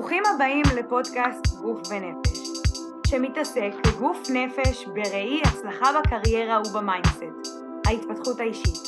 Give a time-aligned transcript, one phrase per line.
[0.00, 2.38] ברוכים הבאים לפודקאסט גוף ונפש,
[3.06, 7.52] שמתעסק בגוף נפש בראי הצלחה בקריירה וב-mindset,
[7.86, 8.82] ההתפתחות האישית.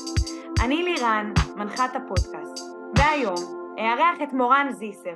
[0.65, 2.65] אני לירן, מנחת הפודקאסט,
[2.99, 3.37] והיום
[3.79, 5.15] אארח את מורן זיסר,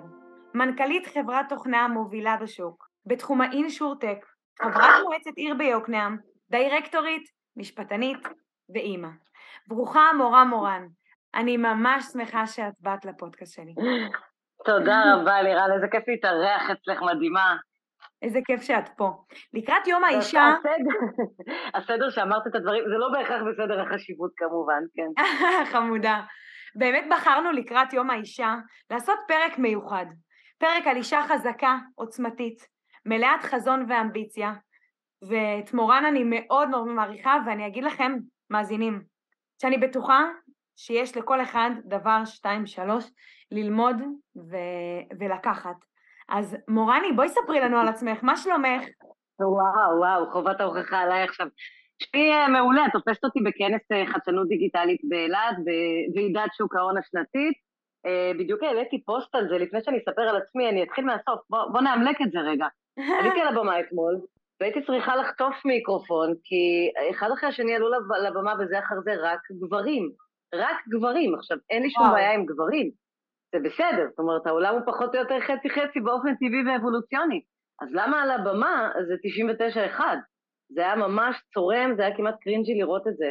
[0.54, 4.26] מנכ"לית חברת תוכנה מובילה בשוק, בתחום ה-insurtech,
[4.62, 6.16] חברת מועצת עיר ביוקנעם,
[6.50, 8.18] דירקטורית, משפטנית
[8.74, 9.08] ואימא.
[9.68, 10.86] ברוכה הבאה מורן,
[11.34, 13.74] אני ממש שמחה שאת באת לפודקאסט שלי.
[14.66, 17.56] תודה רבה, לירן, איזה כיף להתארח אצלך, מדהימה.
[18.22, 19.10] איזה כיף שאת פה.
[19.54, 20.54] לקראת יום האישה...
[21.74, 25.22] הסדר שאמרת את הדברים, זה לא בהכרח בסדר החשיבות כמובן, כן.
[25.72, 26.20] חמודה.
[26.74, 28.54] באמת בחרנו לקראת יום האישה
[28.90, 30.06] לעשות פרק מיוחד.
[30.58, 32.66] פרק על אישה חזקה, עוצמתית,
[33.06, 34.52] מלאת חזון ואמביציה,
[35.28, 38.12] ואת מורן אני מאוד מאוד מעריכה, ואני אגיד לכם,
[38.50, 39.02] מאזינים,
[39.62, 40.24] שאני בטוחה
[40.76, 43.04] שיש לכל אחד דבר, שתיים, שלוש,
[43.52, 43.96] ללמוד
[44.36, 45.76] ו- ולקחת.
[46.28, 48.84] אז מורני, בואי ספרי לנו על עצמך, מה שלומך?
[49.40, 51.46] וואו, וואו, חובת ההוכחה עליי עכשיו.
[52.02, 57.54] שמי אה, מעולה, תופסת אותי בכנס אה, חדשנות דיגיטלית באילת, בוועידת שוק ההון השנתית.
[58.06, 61.64] אה, בדיוק העליתי פוסט על זה, לפני שאני אספר על עצמי, אני אתחיל מהסוף, בוא,
[61.72, 62.66] בוא נאמלק את זה רגע.
[63.20, 64.20] עליתי על הבמה אתמול,
[64.60, 67.88] והייתי צריכה לחטוף מיקרופון, כי אחד אחרי השני עלו
[68.26, 70.10] לבמה וזה אחר זה רק גברים.
[70.54, 71.34] רק גברים.
[71.34, 72.90] עכשיו, אין לי שום בעיה עם גברים,
[73.54, 77.40] זה בסדר, זאת אומרת, העולם הוא פחות או יותר חצי-חצי באופן טבעי ואבולוציוני.
[77.82, 79.14] אז למה על הבמה זה
[79.98, 80.00] 99-1?
[80.68, 83.30] זה היה ממש צורם, זה היה כמעט קרינג'י לראות את זה.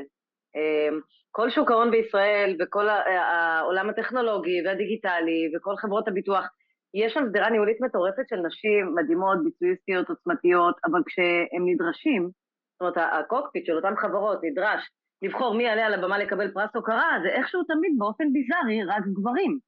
[0.55, 0.99] אמ,
[1.31, 6.45] כל שוק ההון בישראל וכל העולם הטכנולוגי והדיגיטלי וכל חברות הביטוח,
[6.93, 12.29] יש שם שדרה ניהולית מטורפת של נשים מדהימות, ביצועיסטיות, עוצמתיות, אבל כשהם נדרשים,
[12.73, 14.89] זאת אומרת, הקוקפיט של אותן חברות נדרש
[15.21, 19.59] לבחור מי יעלה על הבמה לקבל פרס הוקרה, זה איכשהו תמיד באופן ביזארי רק גברים.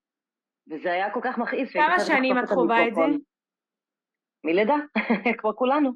[0.70, 1.74] וזה היה כל כך מכעיס.
[1.74, 3.02] כמה שנים את חווה את זה?
[4.44, 4.76] מלידה,
[5.40, 5.92] כמו כולנו,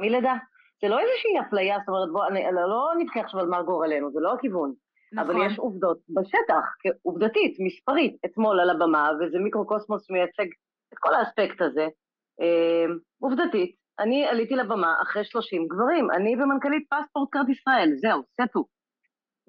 [0.00, 0.34] מלידה.
[0.82, 4.20] זה לא איזושהי אפליה, זאת אומרת, בוא, אנחנו לא נבכה עכשיו על מר גורלנו, זה
[4.20, 4.74] לא הכיוון.
[5.12, 5.30] נכון.
[5.30, 6.64] אבל יש עובדות בשטח,
[7.02, 10.46] עובדתית, מספרית, אתמול על הבמה, וזה מיקרוקוסמוס מייצג
[10.92, 11.88] את כל האספקט הזה.
[12.40, 18.64] אה, עובדתית, אני עליתי לבמה אחרי 30 גברים, אני ומנכ"לית PassportCard ישראל, זהו, סטו.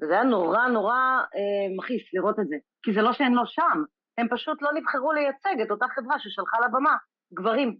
[0.02, 0.96] וזה היה נורא נורא
[1.36, 2.56] אה, מכעיס לראות את זה.
[2.84, 3.84] כי זה לא שהן לא שם,
[4.18, 6.96] הם פשוט לא נבחרו לייצג את אותה חברה ששלחה לבמה
[7.34, 7.78] גברים.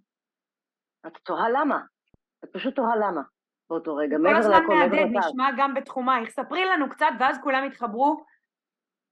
[1.08, 1.80] את תוהה למה.
[2.44, 3.22] את פשוט תוהה למה
[3.70, 4.68] באותו רגע, מעבר לכל, מעבר לכל.
[4.68, 6.30] כל הזמן מהדהד, נשמע גם בתחומייך.
[6.30, 8.26] ספרי לנו קצת, ואז כולם יתחברו.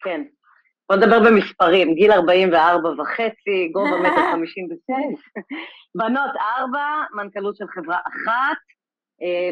[0.03, 0.21] כן.
[0.89, 5.29] בוא נדבר במספרים, גיל 44 וחצי, גובה מטר 56,
[5.97, 6.79] בנות 4,
[7.13, 8.57] מנכ"לות של חברה אחת,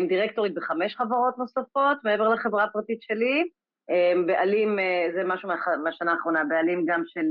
[0.07, 3.43] דירקטורית בחמש חברות נוספות, מעבר לחברה הפרטית שלי,
[3.89, 5.49] אה, בעלים, אה, זה משהו
[5.83, 7.27] מהשנה האחרונה, בעלים גם של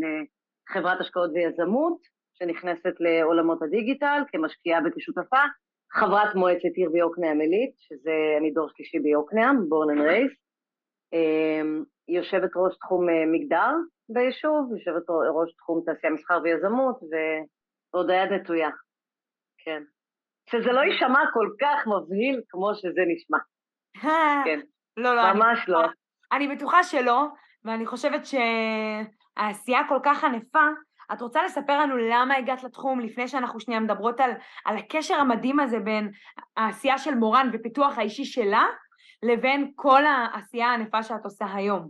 [0.69, 1.99] חברת השקעות ויזמות,
[2.35, 5.43] שנכנסת לעולמות הדיגיטל כמשקיעה וכשותפה,
[5.93, 10.33] חברת מועצת עיר ביוקנעם עילית, שזה אני דור שלישי ביוקנעם, born and raised,
[12.09, 13.73] יושבת ראש תחום מגדר
[14.09, 15.03] ביישוב, יושבת
[15.35, 17.01] ראש תחום תעשייה, מסחר ויזמות,
[17.93, 18.71] ועוד היד נטויה,
[19.65, 19.83] כן.
[20.51, 23.39] שזה לא יישמע כל כך מבהיל כמו שזה נשמע.
[24.45, 24.61] כן.
[24.97, 25.33] לא, לא.
[25.33, 25.83] ממש אני לא.
[26.33, 27.27] אני בטוחה שלא,
[27.65, 30.67] ואני חושבת שהעשייה כל כך ענפה.
[31.13, 34.31] את רוצה לספר לנו למה הגעת לתחום לפני שאנחנו שנייה מדברות על,
[34.65, 36.11] על הקשר המדהים הזה בין
[36.57, 38.67] העשייה של מורן ופיתוח האישי שלה,
[39.23, 41.89] לבין כל העשייה הענפה שאת עושה היום?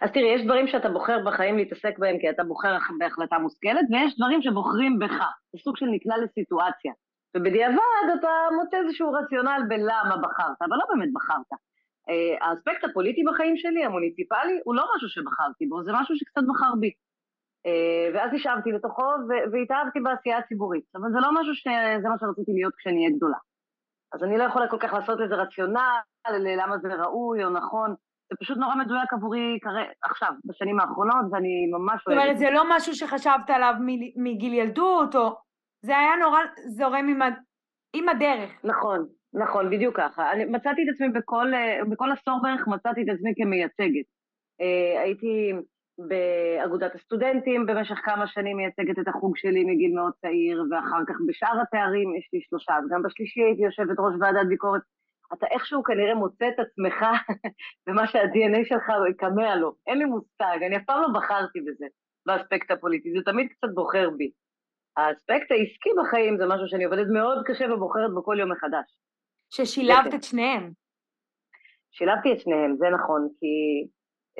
[0.00, 4.16] אז תראי, יש דברים שאתה בוחר בחיים להתעסק בהם כי אתה בוחר בהחלטה מושכלת, ויש
[4.16, 5.18] דברים שבוחרים בך.
[5.52, 6.92] זה סוג של נקלע לסיטואציה.
[7.36, 8.28] ובדיעבד אתה
[8.62, 11.52] מוצא איזשהו רציונל בלמה בחרת, אבל לא באמת בחרת.
[11.52, 16.74] Uh, האספקט הפוליטי בחיים שלי, המוניציפלי, הוא לא משהו שבחרתי בו, זה משהו שקצת בחר
[16.80, 16.90] בי.
[17.66, 19.02] Uh, ואז נשאבתי לתוכו
[19.52, 20.84] והתאהבתי בעשייה הציבורית.
[20.94, 23.38] אבל זה לא משהו שזה מה שרציתי להיות כשאני אהיה גדולה.
[24.12, 25.98] אז אני לא יכולה כל כך לעשות איזה רציונל
[26.30, 27.94] ללמה זה ראוי או נכון.
[28.30, 29.58] זה פשוט נורא מדויק עבורי
[30.02, 32.22] עכשיו, בשנים האחרונות, ואני ממש אוהבת.
[32.22, 33.74] זאת אומרת, זה לא משהו שחשבת עליו
[34.16, 35.43] מגיל ילדות, או...
[35.84, 37.28] זה היה נורא זורם עם, ה...
[37.96, 38.50] עם הדרך.
[38.64, 40.32] נכון, נכון, בדיוק ככה.
[40.32, 41.46] אני מצאתי את עצמי בכל,
[41.90, 44.06] בכל עשור בערך, מצאתי את עצמי כמייצגת.
[44.60, 45.52] אה, הייתי
[45.98, 51.60] באגודת הסטודנטים במשך כמה שנים מייצגת את החוג שלי מגיל מאוד צעיר, ואחר כך בשאר
[51.62, 54.82] התארים יש לי שלושה, אז גם בשלישי הייתי יושבת ראש ועדת ביקורת.
[55.32, 57.04] אתה איכשהו כנראה מוצא את עצמך
[57.86, 59.74] במה שה-DNA שלך יקמע לו.
[59.86, 61.86] אין לי מושג, אני אף פעם לא בחרתי בזה,
[62.26, 64.30] באספקט הפוליטי, זה תמיד קצת בוחר בי.
[64.96, 68.86] האספקט העסקי בחיים זה משהו שאני עובדת מאוד קשה ובוחרת בו כל יום מחדש.
[69.50, 70.70] ששילבת את שניהם.
[71.90, 73.52] שילבתי את שניהם, זה נכון, כי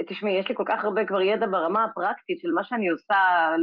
[0.09, 3.15] תשמעי, יש לי כל כך הרבה כבר ידע ברמה הפרקטית של מה שאני עושה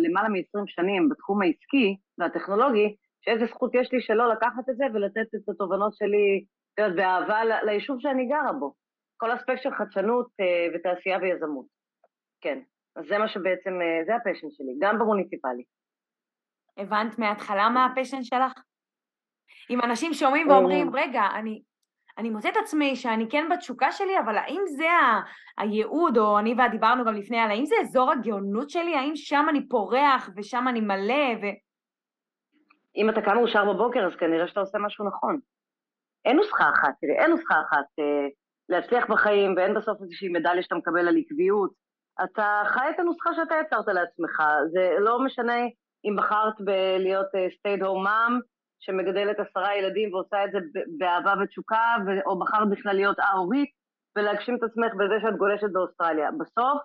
[0.04, 5.36] למעלה מ-20 שנים בתחום העסקי והטכנולוגי, שאיזה זכות יש לי שלא לקחת את זה ולתת
[5.36, 8.74] את התובנות שלי, את יודעת, באהבה ליישוב שאני גרה בו.
[9.18, 11.66] כל אספקט של חדשנות אה, ותעשייה ויזמות.
[12.42, 12.60] כן,
[12.96, 15.64] אז זה מה שבעצם, אה, זה ה passion שלי, גם במוניציפלי.
[16.78, 18.54] הבנת מההתחלה מה ה passion שלך?
[19.70, 21.02] אם אנשים שומעים ואומרים, אה.
[21.02, 21.62] רגע, אני,
[22.18, 25.22] אני מוצאת עצמי שאני כן בתשוקה שלי, אבל האם זה ה-
[25.58, 28.96] הייעוד, או אני ואת דיברנו גם לפני על האם זה אזור הגאונות שלי?
[28.96, 31.46] האם שם אני פורח ושם אני מלא ו...
[32.96, 35.40] אם אתה קם מאושר בבוקר, אז כנראה שאתה עושה משהו נכון.
[36.26, 38.28] אין נוסחה אחת, תראי, אין נוסחה אחת אה,
[38.70, 41.72] להצליח בחיים, ואין בסוף איזושהי מדליה שאתה מקבל על עקביות.
[42.24, 44.44] אתה חי את הנוסחה שאתה יצרת לעצמך.
[44.72, 45.54] זה לא משנה
[46.06, 48.34] אם בחרת בלהיות uh, stayed home mom,
[48.80, 50.60] שמגדלת עשרה ילדים ועושה את זה
[50.98, 51.96] באהבה ותשוקה,
[52.26, 53.70] או בחרת בכלל להיות א-הורית,
[54.18, 56.30] ולהגשים את עצמך בזה שאת גולשת באוסטרליה.
[56.32, 56.82] בסוף,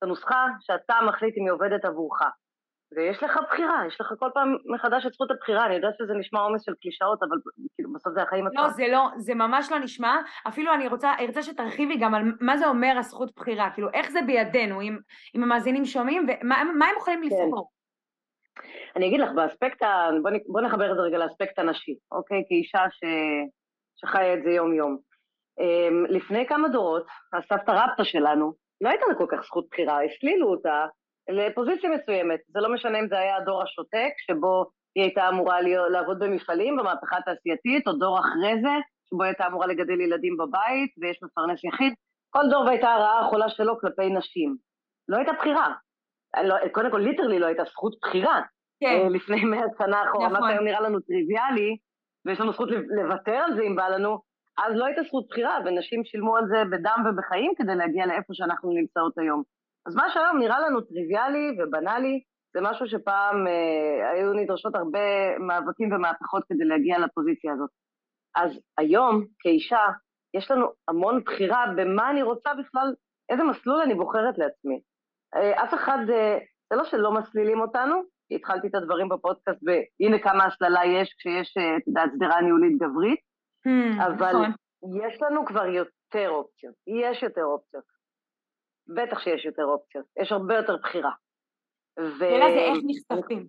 [0.00, 2.22] זו נוסחה שאתה מחליט אם היא עובדת עבורך.
[2.96, 6.40] ויש לך בחירה, יש לך כל פעם מחדש את זכות הבחירה, אני יודעת שזה נשמע
[6.40, 7.36] עומס של קלישאות, אבל
[7.74, 8.62] כאילו בסוף זה החיים עצמם.
[8.62, 10.16] לא, זה לא, זה ממש לא נשמע,
[10.48, 14.20] אפילו אני רוצה, ארצה שתרחיבי גם על מה זה אומר הזכות בחירה, כאילו איך זה
[14.26, 14.98] בידינו, אם,
[15.36, 17.36] אם המאזינים שומעים, ומה הם יכולים כן.
[17.36, 17.70] לבחור?
[18.96, 20.08] אני אגיד לך, באספקט, ה...
[20.46, 22.44] בוא, נחבר את זה רגע לאספקט הנשי, אוקיי?
[22.48, 23.00] כאישה ש...
[23.96, 24.98] שחיה את זה יום-יום.
[25.60, 30.50] אמ, לפני כמה דורות, הסבתא רבתא שלנו, לא הייתה לה כל כך זכות בחירה, הסלילו
[30.50, 30.86] אותה
[31.28, 32.40] לפוזיציה מסוימת.
[32.48, 34.64] זה לא משנה אם זה היה הדור השותק, שבו
[34.94, 38.74] היא הייתה אמורה להיות, לעבוד במפעלים, במהפכה התעשייתית, או דור אחרי זה,
[39.10, 41.92] שבו היא הייתה אמורה לגדל ילדים בבית, ויש מפרנס יחיד.
[42.30, 44.56] כל דור והייתה הרעה החולה שלו כלפי נשים.
[45.08, 45.74] לא הייתה בחירה.
[46.44, 48.40] לא, קודם כל, ליטרלי לא הייתה זכות בחירה.
[48.80, 48.86] כן.
[48.86, 50.40] אה, לפני מאה שנה אחורה, נכון.
[50.40, 51.76] מה שהיום נראה לנו טריוויאלי,
[52.26, 54.18] ויש לנו זכות לוותר על זה אם בא לנו,
[54.58, 58.72] אז לא הייתה זכות בחירה, ונשים שילמו על זה בדם ובחיים כדי להגיע לאיפה שאנחנו
[58.72, 59.42] נמצאות היום.
[59.86, 62.20] אז מה שהיום נראה לנו טריוויאלי ובנאלי,
[62.54, 67.70] זה משהו שפעם אה, היו נדרשות הרבה מאבקים ומהפכות כדי להגיע לפוזיציה הזאת.
[68.36, 69.86] אז היום, כאישה,
[70.34, 72.94] יש לנו המון בחירה במה אני רוצה בכלל,
[73.30, 74.80] איזה מסלול אני בוחרת לעצמי.
[75.36, 76.38] אה, אף אחד, אה,
[76.70, 81.56] זה לא שלא מסלילים אותנו, כי התחלתי את הדברים בפודקאסט והנה כמה הסללה יש כשיש,
[81.56, 83.20] אה, את יודעת, שדרה ניהולית גברית,
[83.68, 84.52] hmm, אבל נכון.
[85.06, 87.84] יש לנו כבר יותר אופציות, יש יותר אופציות.
[88.96, 91.10] בטח שיש יותר אופציות, יש הרבה יותר בחירה.
[91.98, 92.46] השאלה.
[92.50, 93.46] זה איך נחשפים.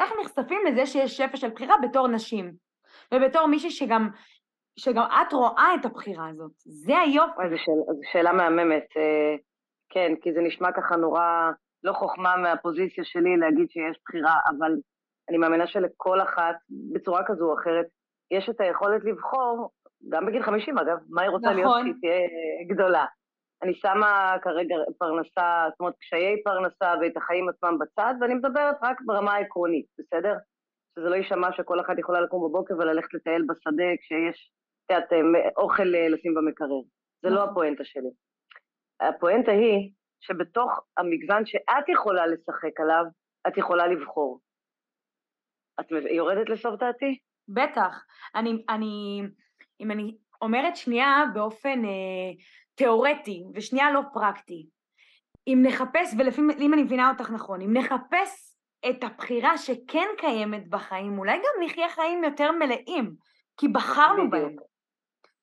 [0.00, 2.52] איך נחשפים לזה שיש שפע של בחירה בתור נשים,
[3.14, 4.08] ובתור מישהי שגם,
[4.78, 6.52] שגם את רואה את הבחירה הזאת.
[6.56, 7.42] זה היופי.
[7.50, 8.84] זו שאלה, שאלה מהממת.
[9.94, 11.50] כן, כי זה נשמע ככה נורא
[11.84, 14.72] לא חוכמה מהפוזיציה שלי להגיד שיש בחירה, אבל
[15.28, 16.56] אני מאמינה שלכל אחת,
[16.92, 17.86] בצורה כזו או אחרת,
[18.30, 19.70] יש את היכולת לבחור,
[20.08, 21.56] גם בגיל 50 אגב, מה היא רוצה נכון.
[21.56, 22.28] להיות כשהיא תהיה
[22.68, 23.04] גדולה.
[23.62, 29.00] אני שמה כרגע פרנסה, זאת אומרת, קשיי פרנסה ואת החיים עצמם בצד, ואני מדברת רק
[29.06, 30.34] ברמה העקרונית, בסדר?
[30.98, 34.50] שזה לא יישמע שכל אחת יכולה לקום בבוקר וללכת לטייל בשדה כשיש,
[34.86, 35.12] את יודעת,
[35.56, 36.80] אוכל אה, לשים במקרר.
[37.22, 37.48] זה לא נכון.
[37.48, 38.10] הפואנטה שלי.
[39.00, 43.04] הפואנטה היא שבתוך המגוון שאת יכולה לשחק עליו,
[43.48, 44.40] את יכולה לבחור.
[45.80, 47.18] את יורדת לסוף דעתי?
[47.48, 48.04] בטח.
[48.34, 49.22] אני, אני,
[49.80, 52.32] אם אני אומרת שנייה באופן אה,
[52.74, 54.66] תיאורטי ושנייה לא פרקטי,
[55.46, 56.14] אם נחפש,
[56.58, 58.56] ואם אני מבינה אותך נכון, אם נחפש
[58.90, 63.14] את הבחירה שכן קיימת בחיים, אולי גם נחיה חיים יותר מלאים,
[63.56, 64.32] כי בחרנו בדיוק.
[64.32, 64.56] בהם.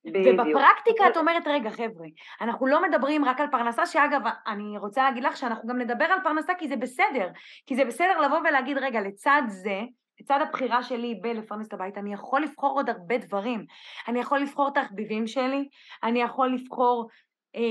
[0.05, 0.39] בדיוק.
[0.39, 2.07] ובפרקטיקה את אומרת, רגע חבר'ה,
[2.41, 6.19] אנחנו לא מדברים רק על פרנסה, שאגב, אני רוצה להגיד לך שאנחנו גם נדבר על
[6.23, 7.27] פרנסה כי זה בסדר,
[7.65, 9.81] כי זה בסדר לבוא ולהגיד, רגע, לצד זה,
[10.21, 13.65] לצד הבחירה שלי בלפרנס את הבית, אני יכול לבחור עוד הרבה דברים.
[14.07, 15.67] אני יכול לבחור את התחביבים שלי,
[16.03, 17.09] אני יכול לבחור
[17.55, 17.61] אה,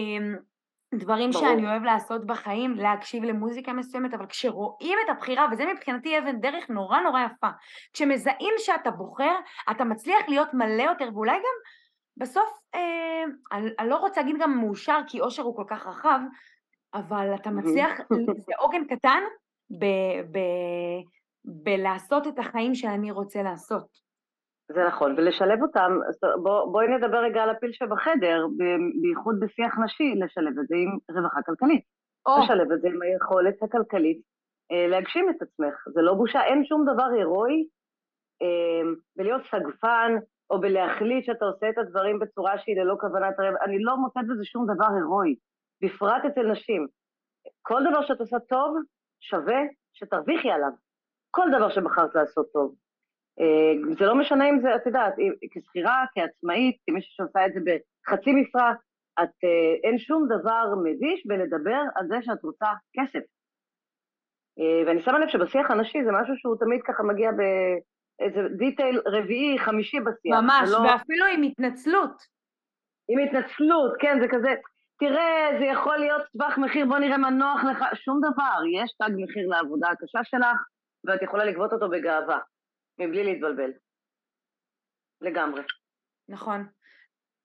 [0.94, 1.44] דברים ברור.
[1.44, 6.70] שאני אוהב לעשות בחיים, להקשיב למוזיקה מסוימת, אבל כשרואים את הבחירה, וזה מבחינתי אבן דרך
[6.70, 7.48] נורא נורא יפה,
[7.92, 9.34] כשמזהים שאתה בוחר,
[9.70, 11.79] אתה מצליח להיות מלא יותר, ואולי גם
[12.20, 16.20] בסוף, אה, אני, אני לא רוצה להגיד גם מאושר, כי אושר הוא כל כך רחב,
[16.94, 17.90] אבל אתה מצליח,
[18.46, 19.22] זה עוגן קטן
[19.70, 19.84] ב,
[20.32, 20.38] ב,
[21.44, 24.10] בלעשות את החיים שאני רוצה לעשות.
[24.72, 25.98] זה נכון, ולשלב אותם,
[26.42, 28.46] בוא, בואי נדבר רגע על הפיל שבחדר,
[29.02, 31.84] בייחוד בשיח נשי, לשלב את זה עם רווחה כלכלית.
[32.26, 32.32] או.
[32.44, 34.20] לשלב את זה עם היכולת הכלכלית
[34.72, 35.74] אה, להגשים את עצמך.
[35.94, 37.64] זה לא בושה, אין שום דבר הירואי
[38.42, 40.12] אה, בלהיות סגפן,
[40.50, 44.44] או בלהחליט שאתה עושה את הדברים בצורה שהיא ללא כוונת רב, אני לא מוצאת בזה
[44.44, 45.34] שום דבר הירואי,
[45.82, 46.86] בפרט אצל נשים.
[47.62, 48.76] כל דבר שאת עושה טוב,
[49.20, 49.60] שווה
[49.92, 50.70] שתרוויחי עליו.
[51.30, 52.74] כל דבר שבחרת לעשות טוב.
[53.40, 55.14] אה, זה לא משנה אם זה, את יודעת,
[55.50, 58.72] כשכירה, כעצמאית, כמישהי שעושה את זה בחצי משרה,
[59.22, 63.24] את, אה, אין שום דבר מביש בלדבר על זה שאת רוצה כסף.
[64.58, 67.30] אה, ואני שמה לב שבשיח הנשי זה משהו שהוא תמיד ככה מגיע
[68.20, 70.40] באיזה דיטייל רביעי, חמישי בשיח.
[70.40, 70.78] ממש, ולא...
[70.78, 72.22] ואפילו עם התנצלות.
[73.08, 74.54] עם התנצלות, כן, זה כזה,
[74.98, 79.10] תראה, זה יכול להיות טווח מחיר, בוא נראה מה נוח לך, שום דבר, יש תג
[79.16, 80.58] מחיר לעבודה הקשה שלך,
[81.04, 82.38] ואת יכולה לגבות אותו בגאווה,
[83.00, 83.70] מבלי להתבלבל.
[85.20, 85.62] לגמרי.
[86.28, 86.66] נכון.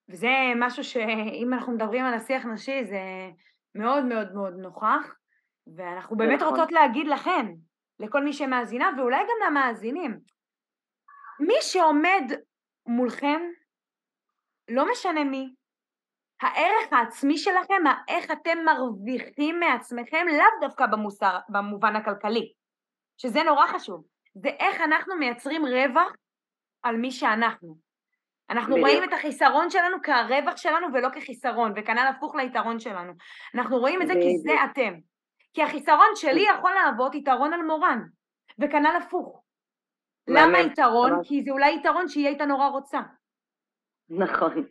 [0.10, 3.00] וזה משהו שאם אנחנו מדברים על השיח נשי, זה
[3.76, 5.16] מאוד מאוד מאוד נוכח,
[5.76, 6.50] ואנחנו באמת נכון.
[6.50, 7.46] רוצות להגיד לכן,
[8.00, 10.20] לכל מי שמאזינה, ואולי גם למאזינים,
[11.40, 12.32] מי שעומד
[12.88, 13.42] מולכם,
[14.70, 15.54] לא משנה מי,
[16.42, 22.54] הערך העצמי שלכם, איך אתם מרוויחים מעצמכם, לאו דווקא במוסר, במובן הכלכלי,
[23.18, 26.16] שזה נורא חשוב, זה איך אנחנו מייצרים רווח
[26.84, 27.78] על מי שאנחנו.
[28.50, 28.88] אנחנו בדיוק.
[28.88, 33.14] רואים את החיסרון שלנו כהרווח שלנו ולא כחיסרון, וכנ"ל הפוך ליתרון שלנו.
[33.56, 34.32] אנחנו רואים את זה בדיוק.
[34.32, 34.94] כי זה אתם.
[35.54, 38.00] כי החיסרון שלי יכול להוות יתרון על מורן,
[38.60, 39.45] וכנ"ל הפוך.
[40.28, 41.24] למה יתרון?
[41.24, 43.00] כי זה אולי יתרון שהיא הייתה נורא רוצה.
[44.10, 44.66] נכון.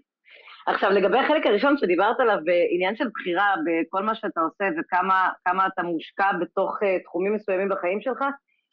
[0.66, 5.82] עכשיו, לגבי החלק הראשון שדיברת עליו, בעניין של בחירה בכל מה שאתה עושה וכמה אתה
[5.82, 8.24] מושקע בתוך uh, תחומים מסוימים בחיים שלך,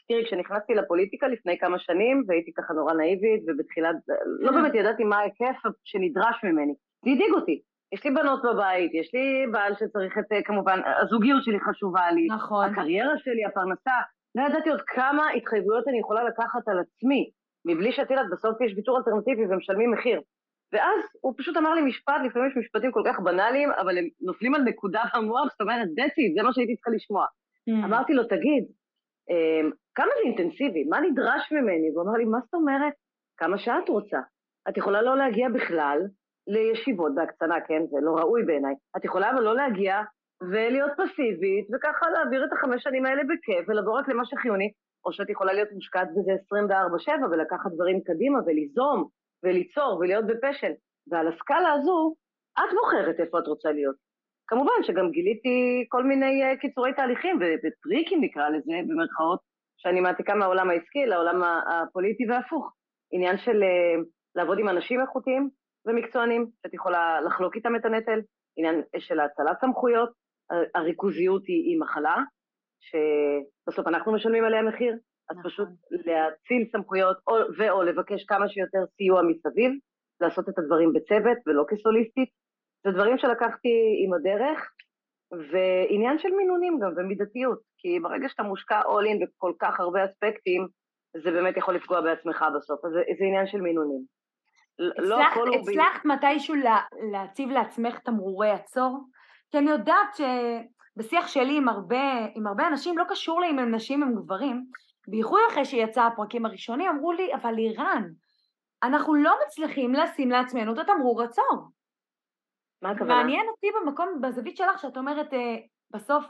[0.08, 3.96] תראי, כשנכנסתי לפוליטיקה לפני כמה שנים, והייתי ככה נורא נאיבית, ובתחילת,
[4.40, 6.74] לא באמת ידעתי מה ההיקף שנדרש ממני.
[7.06, 7.62] זה הדאיג אותי.
[7.92, 12.28] יש לי בנות בבית, יש לי בעל שצריך את, אה, כמובן, הזוגיות שלי חשובה לי.
[12.28, 12.66] נכון.
[12.66, 13.98] הקריירה שלי, הפרנסה.
[14.36, 17.30] לא ידעתי עוד כמה התחייבויות אני יכולה לקחת על עצמי,
[17.66, 20.22] מבלי שאת יודעת, בסוף יש ויתור אלטרנטיבי ומשלמים מחיר.
[20.74, 24.56] ואז הוא פשוט אמר לי משפט, לפעמים יש משפטים כל כך בנאליים, אבל הם נופלים
[24.56, 27.26] על נקודה במוח, זאת אומרת, it, זה מה שהייתי צריכה לשמוע.
[27.70, 27.86] Mm.
[27.86, 28.64] אמרתי לו, תגיד,
[29.30, 30.84] אמ, כמה זה אינטנסיבי?
[30.84, 31.92] מה נדרש ממני?
[31.92, 32.94] והוא אמר לי, מה זאת אומרת?
[33.38, 34.20] כמה שאת רוצה.
[34.70, 36.00] את יכולה לא להגיע בכלל
[36.48, 37.82] לישיבות בהקצנה, כן?
[37.92, 38.74] זה לא ראוי בעיניי.
[38.98, 40.02] את יכולה אבל לא להגיע
[40.42, 44.72] ולהיות פסיבית, וככה להעביר את החמש שנים האלה בכיף, ולבוא רק למה שחיוני,
[45.06, 46.32] או שאת יכולה להיות מושקעת בזה
[47.12, 49.08] 24-7 ולקחת דברים קדימה וליזום
[49.44, 50.72] וליצור ולהיות בפשן.
[51.08, 52.16] ועל הסקאלה הזו,
[52.60, 53.96] את בוחרת איפה את רוצה להיות.
[54.48, 59.40] כמובן שגם גיליתי כל מיני אה, קיצורי תהליכים וטריקים נקרא לזה, במרכאות,
[59.78, 62.72] שאני מעתיקה מהעולם העסקי לעולם הפוליטי והפוך.
[63.12, 64.04] עניין של אה,
[64.36, 65.50] לעבוד עם אנשים איכותיים
[65.86, 68.20] ומקצוענים, שאת יכולה לחלוק איתם את הנטל,
[68.58, 70.21] עניין של האצלת סמכויות,
[70.76, 72.18] הריכוזיות היא, היא מחלה,
[72.80, 74.96] שבסוף אנחנו משלמים עליה מחיר,
[75.30, 75.52] אז נכון.
[75.52, 79.72] פשוט להציל סמכויות או, ואו לבקש כמה שיותר סיוע מסביב,
[80.22, 82.30] לעשות את הדברים בצוות ולא כסוליסטית.
[82.84, 84.72] זה דברים שלקחתי עם הדרך,
[85.52, 90.68] ועניין של מינונים גם ומידתיות, כי ברגע שאתה מושקע all in בכל כך הרבה אספקטים,
[91.24, 94.02] זה באמת יכול לפגוע בעצמך בסוף, אז זה, זה עניין של מינונים.
[94.80, 96.08] לא הצלחת, לא הצלחת ב...
[96.08, 96.80] מתישהו לה,
[97.12, 99.00] להציב לעצמך תמרורי עצור?
[99.52, 103.76] כי אני יודעת שבשיח שלי עם הרבה, עם הרבה אנשים, לא קשור לי אם הם
[103.76, 104.66] נשים הם גברים,
[105.08, 108.04] בייחוד אחרי שיצא הפרקים הראשונים, אמרו לי, אבל לירן,
[108.84, 111.70] אנחנו לא מצליחים לשים לעצמנו את התמרור עצור.
[112.82, 113.16] מה הכוונה?
[113.16, 115.56] מעניין אותי במקום, בזווית שלך, שאת אומרת, אה,
[115.92, 116.26] בסוף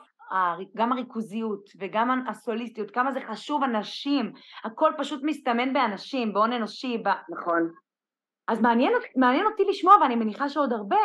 [0.76, 4.32] גם הריכוזיות וגם הסוליסטיות, כמה זה חשוב אנשים,
[4.64, 6.98] הכל פשוט מסתמן באנשים, בהון אנושי.
[6.98, 7.10] ב...
[7.40, 7.72] נכון.
[8.48, 10.98] אז מעניין, מעניין אותי לשמוע, ואני מניחה שעוד הרבה,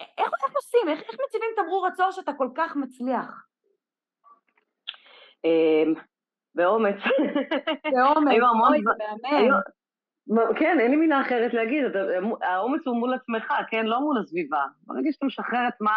[0.00, 3.46] איך, איך עושים, איך, איך מציבים תמרור עצור שאתה כל כך מצליח?
[5.44, 5.94] אמ,
[6.54, 6.96] באומץ.
[7.92, 8.32] באומץ,
[8.68, 8.82] אוי,
[9.22, 9.60] מהמם.
[10.58, 11.84] כן, אין לי מילה אחרת להגיד,
[12.42, 13.86] האומץ הוא מול עצמך, כן?
[13.86, 14.64] לא מול הסביבה.
[14.86, 15.92] ברגע שאתה משחרר את מה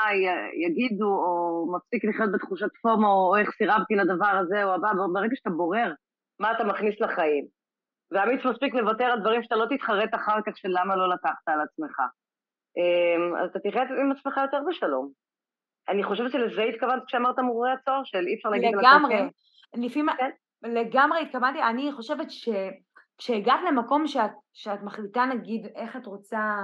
[0.67, 5.49] יגידו, או מפסיק לחיות בתחושת פומו, או איך סירבתי לדבר הזה או הבא, ברגע שאתה
[5.49, 5.93] בורר
[6.39, 7.45] מה אתה מכניס לחיים,
[8.11, 11.61] ואמיץ מספיק לוותר על דברים שאתה לא תתחרט אחר כך של למה לא לקחת על
[11.61, 11.99] עצמך,
[13.41, 15.11] אז אתה תחיה עם עצמך יותר בשלום.
[15.89, 18.75] אני חושבת שלזה התכוונת כשאמרת מורי הצוהר, של אי אפשר להגיד...
[18.75, 19.15] לגמרי.
[19.73, 20.09] לפעמים...
[20.17, 20.29] כן?
[20.63, 22.49] לגמרי התכוונתי, אני חושבת ש...
[23.17, 26.63] כשהגעת למקום שאת, שאת מחליטה נגיד איך את רוצה,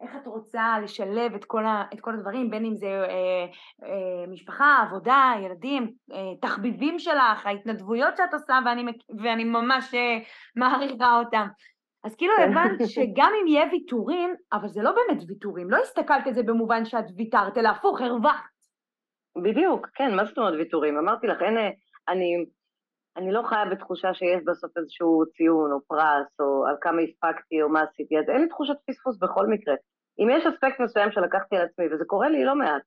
[0.00, 3.46] איך את רוצה לשלב את כל, ה, את כל הדברים, בין אם זה אה,
[3.84, 8.84] אה, משפחה, עבודה, ילדים, אה, תחביבים שלך, ההתנדבויות שאת עושה ואני,
[9.22, 10.18] ואני ממש אה,
[10.56, 11.46] מעריכה אותם.
[12.04, 12.42] אז כאילו כן.
[12.42, 16.84] הבנת שגם אם יהיה ויתורים, אבל זה לא באמת ויתורים, לא הסתכלת על זה במובן
[16.84, 18.54] שאת ויתרת, אלא הפוך, הרווחת.
[19.42, 20.98] בדיוק, כן, מה זאת אומרת ויתורים?
[20.98, 21.56] אמרתי לך, אין,
[22.08, 22.44] אני
[23.16, 27.68] אני לא חיה בתחושה שיש בסוף איזשהו ציון או פרס, או על כמה הספקתי או
[27.68, 29.74] מה עשיתי, אז אין לי תחושת פספוס בכל מקרה.
[30.18, 32.82] אם יש אספקט מסוים שלקחתי על עצמי, וזה קורה לי לא מעט,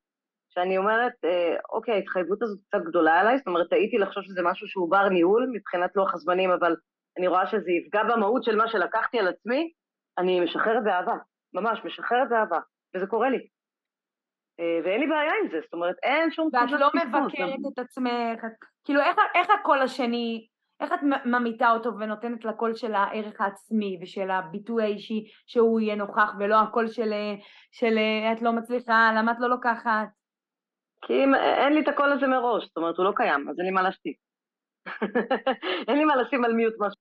[0.50, 4.68] שאני אומרת, אה, אוקיי, ההתחייבות הזאת קצת גדולה עליי, זאת אומרת, טעיתי לחשוב שזה משהו
[4.68, 6.76] שהוא בר ניהול מבחינת לוח הזמנים, אבל
[7.18, 9.72] אני רואה שזה יפגע במהות של מה שלקחתי על עצמי,
[10.18, 11.16] אני משחררת באהבה,
[11.54, 12.60] ממש, משחררת באהבה,
[12.96, 13.48] וזה קורה לי.
[14.60, 18.46] אה, ואין לי בעיה עם זה, זאת אומרת, אין שום ואת לא מבקרת את עצמך,
[18.86, 20.48] כאילו איך, איך הקול השני,
[20.80, 26.34] איך את ממיתה אותו ונותנת לקול של הערך העצמי ושל הביטוי האישי שהוא יהיה נוכח
[26.40, 27.14] ולא הקול של,
[27.72, 27.98] של
[28.32, 30.08] את לא מצליחה, למה את לא לוקחת?
[31.06, 33.66] כי אם, אין לי את הקול הזה מראש, זאת אומרת, הוא לא קיים, אז אין
[33.66, 34.18] לי מה להשתיק.
[35.88, 36.97] אין לי מה לשים על מיוט משהו.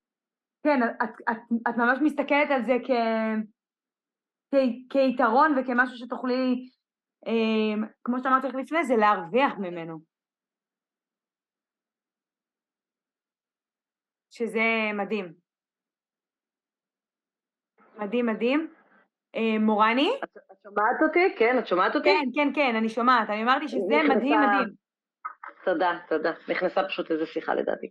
[0.66, 1.37] כן, את, את,
[1.68, 2.90] את ממש מסתכלת על זה כ...
[4.50, 4.54] כ...
[4.90, 6.68] כיתרון וכמשהו שתוכלי,
[7.26, 9.99] אה, כמו שאמרתי לך לפני זה, להרוויח ממנו.
[14.30, 15.32] שזה מדהים.
[17.99, 18.68] מדהים, מדהים.
[19.37, 20.11] אה, מורני?
[20.25, 21.35] את, את שומעת אותי?
[21.38, 22.08] כן, את שומעת אותי?
[22.08, 23.30] כן, כן, כן, אני שומעת.
[23.30, 24.86] אני אמרתי שזה מדהים, מדהים.
[25.66, 26.32] תודה, תודה.
[26.49, 27.87] נכנסה פשוט איזו שיחה לדעתי.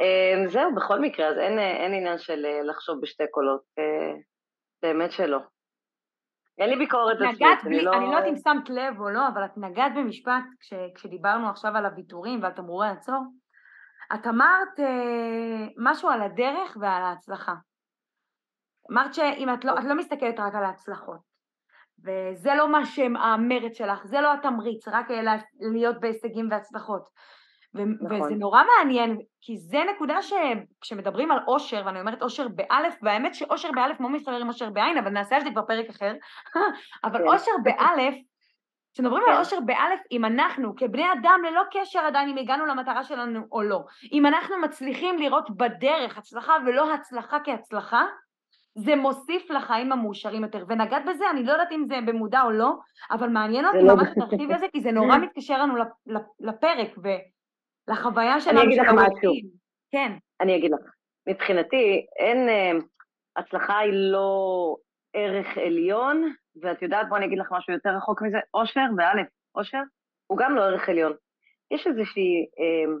[0.00, 3.62] אה, זהו, בכל מקרה, אז אין, אין עניין של אה, לחשוב בשתי קולות.
[4.82, 5.38] באמת שלא.
[6.58, 7.92] אין לי ביקורת עצמית, אני לא...
[7.92, 11.76] אני לא יודעת אם שמת לב או לא, אבל את נגעת במשפט כש, כשדיברנו עכשיו
[11.76, 13.24] על הוויתורים ועל תמרורי עצור.
[14.14, 17.54] את אמרת אה, משהו על הדרך ועל ההצלחה.
[18.92, 21.20] אמרת שאם את לא, את לא מסתכלת רק על ההצלחות,
[22.04, 25.06] וזה לא מה שהמרץ שלך, זה לא התמריץ, רק
[25.60, 27.08] להיות בהישגים והצלחות.
[27.74, 28.20] נכון.
[28.20, 33.68] וזה נורא מעניין, כי זה נקודה שכשמדברים על אושר, ואני אומרת אושר באלף, והאמת שאושר
[33.74, 36.14] באלף מאוד מתחבר עם אושר בעין, אבל נעשה על זה כבר פרק אחר,
[37.04, 37.28] אבל כן.
[37.28, 38.14] אושר באלף,
[38.94, 39.32] כשמדברים כן.
[39.32, 43.62] על אושר באלף, אם אנחנו כבני אדם ללא קשר עדיין אם הגענו למטרה שלנו או
[43.62, 43.80] לא,
[44.12, 48.04] אם אנחנו מצליחים לראות בדרך הצלחה ולא הצלחה כהצלחה,
[48.84, 50.64] זה מוסיף לחיים המאושרים יותר.
[50.68, 52.72] ונגעת בזה, אני לא יודעת אם זה במודע או לא,
[53.10, 55.74] אבל מעניין אותי לא ממש להרחיב בזה, כי זה נורא מתקשר לנו
[56.40, 56.90] לפרק
[57.88, 58.60] ולחוויה שלנו.
[58.60, 59.32] אני אגיד לך משהו.
[59.90, 60.12] כן.
[60.40, 60.80] אני אגיד לך.
[61.28, 62.48] מבחינתי, אין...
[62.48, 62.72] אה,
[63.38, 64.76] הצלחה היא לא
[65.14, 66.32] ערך עליון,
[66.62, 69.82] ואת יודעת, בואי אני אגיד לך משהו יותר רחוק מזה, אושר, באלף, אושר,
[70.26, 71.12] הוא גם לא ערך עליון.
[71.70, 72.92] יש איזושהי, אה,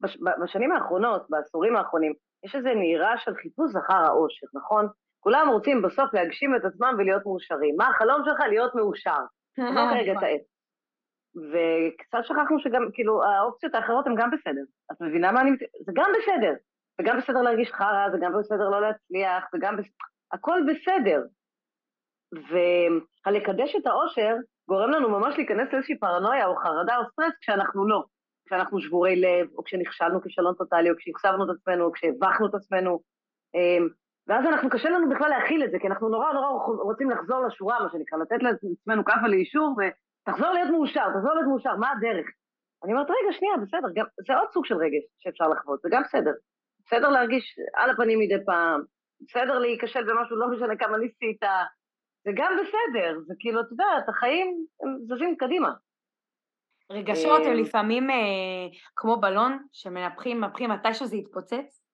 [0.00, 2.12] בש, בשנים האחרונות, בעשורים האחרונים,
[2.44, 4.88] יש איזו נהירה של חיפוש אחר האושר, נכון?
[5.20, 7.74] כולם רוצים בסוף להגשים את עצמם ולהיות מאושרים.
[7.76, 8.40] מה החלום שלך?
[8.48, 9.20] להיות מאושר.
[9.58, 10.42] לא כרגע את העץ.
[11.36, 14.62] וקצת שכחנו שגם, כאילו, האופציות האחרות הן גם בסדר.
[14.92, 15.50] את מבינה מה אני...
[15.84, 16.52] זה גם בסדר.
[16.98, 19.92] זה גם בסדר להרגיש חרא, זה גם בסדר לא להצליח, זה גם בסדר...
[20.32, 21.22] הכל בסדר.
[22.32, 24.36] והלקדש את האושר
[24.68, 28.04] גורם לנו ממש להיכנס לאיזושהי פרנויה או חרדה או סטרס כשאנחנו לא.
[28.46, 33.00] כשאנחנו שבורי לב, או כשנכשלנו כישלון טוטאלי, או כשהכסבנו את עצמנו, או כשהבכנו את עצמנו.
[34.28, 36.48] ואז אנחנו, קשה לנו בכלל להכיל את זה, כי אנחנו נורא נורא
[36.82, 41.76] רוצים לחזור לשורה, מה שנקרא, לתת לעצמנו כאפה לאישור, ותחזור להיות מאושר, תחזור להיות מאושר,
[41.76, 42.26] מה הדרך?
[42.84, 46.02] אני אומרת, רגע, שנייה, בסדר, גם, זה עוד סוג של רגש שאפשר לחוות, זה גם
[46.02, 46.32] בסדר.
[46.86, 48.80] בסדר להרגיש על הפנים מדי פעם,
[49.20, 51.40] בסדר להיכשל במשהו, לא משנה כמה ניסית,
[52.24, 55.72] זה גם בסדר, זה כאילו, אתה יודע, את החיים הם זזים קדימה.
[56.92, 61.85] רגשות הם אה, לפעמים אה, כמו בלון שמנפחים, מנפחים מתי שזה יתפוצץ,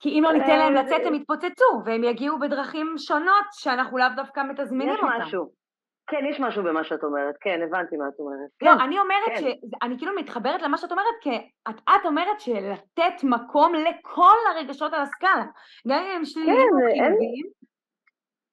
[0.00, 4.06] כי אם לא ניתן להם אה, לצאת הם יתפוצצו, והם יגיעו בדרכים שונות שאנחנו לאו
[4.16, 5.06] דווקא מתזמינים אותם.
[5.06, 5.66] יש משהו.
[6.10, 8.50] כן, יש משהו במה שאת אומרת, כן, הבנתי מה את אומרת.
[8.62, 9.40] לא, כן, אני אומרת כן.
[9.40, 9.44] ש...
[9.82, 11.30] אני כאילו מתחברת למה שאת אומרת, כי
[11.68, 15.44] את, את אומרת שלתת מקום לכל הרגשות על הסקאלה,
[15.88, 17.46] גם אם הם שליליים כן, או חיוביים.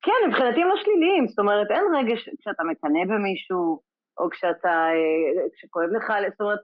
[0.02, 3.80] כן, מבחינתי הם לא שליליים, זאת אומרת, אין רגש כשאתה מקנא במישהו,
[4.20, 6.60] או כשאתה, אה, כשכואב לך, זאת אומרת,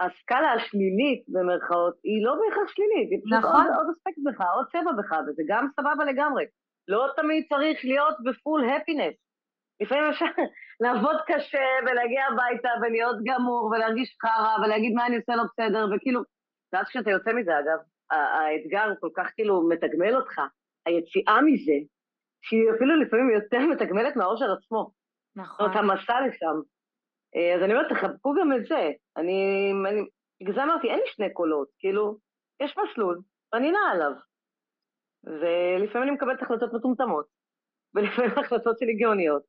[0.00, 3.66] הסקאלה השלילית, במרכאות, היא לא בהכרח שלילית, היא פשוט נכון.
[3.66, 6.44] עוד, עוד אספקט בך, עוד צבע בך, וזה גם סבבה לגמרי.
[6.88, 9.14] לא תמיד צריך להיות בפול הפינס.
[9.80, 10.26] לפעמים אפשר
[10.82, 16.20] לעבוד קשה ולהגיע הביתה ולהיות גמור ולהרגיש חרא ולהגיד מה אני עושה לא בסדר, וכאילו,
[16.72, 17.78] ואז כשאתה יוצא מזה, אגב,
[18.10, 20.40] האתגר כל כך כאילו מתגמל אותך,
[20.86, 21.78] היציאה מזה,
[22.42, 24.90] שהיא אפילו לפעמים יותר מתגמלת מהאושר עצמו.
[25.36, 25.66] נכון.
[25.66, 26.56] זאת אומרת, המסע לשם.
[27.36, 28.90] אה, אז אני אומרת, תחבקו גם את זה.
[29.16, 30.00] אני, אני,
[30.42, 32.16] בגלל זה אמרתי, אין לי שני קולות, כאילו,
[32.62, 33.20] יש מסלול,
[33.52, 34.12] ואני נעה עליו.
[35.24, 37.26] ולפעמים אני מקבלת החלטות מטומטמות,
[37.94, 39.42] ולפעמים החלטות שלי גאוניות,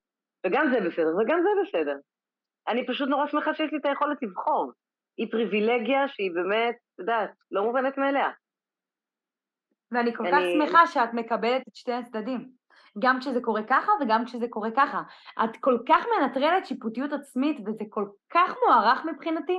[0.46, 1.96] וגם זה בסדר, וגם זה בסדר.
[2.68, 4.72] אני פשוט נורא שמחה שיש לי את היכולת לבחור.
[5.18, 8.30] היא פריבילגיה שהיא באמת, את יודעת, לא מובנת מאליה.
[9.92, 10.32] ואני כל אני...
[10.32, 12.59] כך שמחה שאת מקבלת את שתי הצדדים.
[13.00, 15.02] גם כשזה קורה ככה וגם כשזה קורה ככה.
[15.44, 19.58] את כל כך מנטרלת שיפוטיות עצמית וזה כל כך מוערך מבחינתי.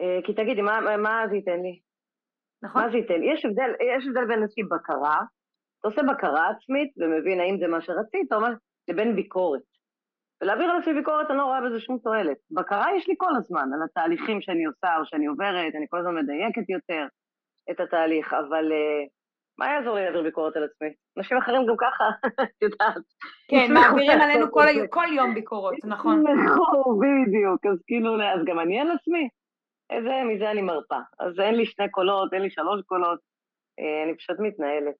[0.00, 1.80] אה, כי תגידי, מה, מה זה ייתן לי?
[2.62, 2.82] נכון.
[2.82, 3.32] מה זה ייתן לי?
[3.32, 5.16] יש הבדל, יש הבדל בין איזושהי בקרה,
[5.80, 8.48] אתה עושה בקרה עצמית ומבין האם זה מה שרצית, או מה,
[8.88, 9.62] לבין ביקורת.
[10.42, 12.36] ולהעביר על עצמי ביקורת, אני לא רואה בזה שום תועלת.
[12.50, 16.14] בקרה יש לי כל הזמן, על התהליכים שאני עושה או שאני עוברת, אני כל הזמן
[16.14, 17.06] מדייקת יותר
[17.70, 19.08] את התהליך, אבל uh,
[19.58, 20.88] מה יעזור לי להעביר ביקורת על עצמי?
[21.18, 22.04] אנשים אחרים גם ככה,
[22.42, 23.02] את יודעת.
[23.48, 26.24] כן, מעבירים עלינו כל, כל יום ביקורות, נכון.
[26.46, 29.28] נכון, בדיוק, אז כאילו, אז גם אני על עצמי.
[29.90, 30.98] איזה, מזה אני מרפה.
[31.18, 33.18] אז אין לי שני קולות, אין לי שלוש קולות,
[33.80, 34.94] אה, אני פשוט מתנהלת.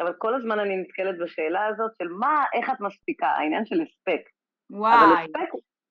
[0.00, 4.20] אבל כל הזמן אני נתקלת בשאלה הזאת של מה, איך את מספיקה, העניין של הספק.
[4.70, 5.26] וואי.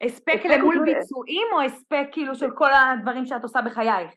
[0.03, 4.11] הספק למול ביצועים או הספק כאילו של כל הדברים שאת עושה בחייך?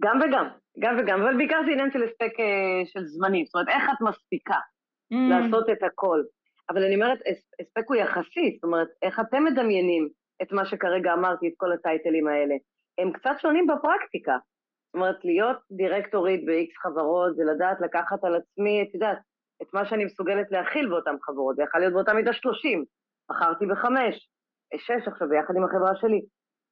[0.00, 3.68] גם וגם, גם וגם, אבל בעיקר זה עניין של הספק אה, של זמנים, זאת אומרת,
[3.68, 4.58] איך את מספיקה
[5.12, 5.16] mm.
[5.30, 6.22] לעשות את הכל.
[6.70, 7.18] אבל אני אומרת,
[7.60, 10.08] הספק הוא יחסי, זאת אומרת, איך אתם מדמיינים
[10.42, 12.54] את מה שכרגע אמרתי, את כל הטייטלים האלה.
[12.98, 14.36] הם קצת שונים בפרקטיקה.
[14.86, 19.18] זאת אומרת, להיות דירקטורית ב-X חברות זה לדעת לקחת על עצמי, את יודעת,
[19.62, 21.56] את מה שאני מסוגלת להכיל באותן חברות.
[21.56, 22.84] זה יכול להיות באותה מידה 30,
[23.30, 24.28] מכרתי בחמש,
[24.76, 26.20] שש עכשיו ביחד עם החברה שלי.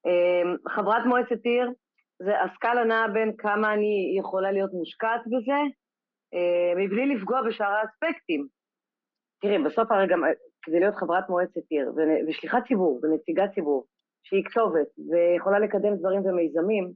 [0.07, 1.71] אמ, חברת מועצת עיר,
[2.23, 5.61] זה הסקאלה נעה בין כמה אני יכולה להיות מושקעת בזה,
[6.35, 8.47] אה, מבלי לפגוע בשאר האספקטים.
[9.41, 10.23] תראי, בסוף הרי גם
[10.63, 11.93] כדי להיות חברת מועצת עיר
[12.29, 13.87] ושליחת ציבור ונציגת ציבור,
[14.23, 16.93] שהיא כתובת ויכולה לקדם דברים ומיזמים,